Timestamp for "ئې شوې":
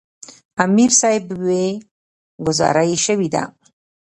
2.89-3.27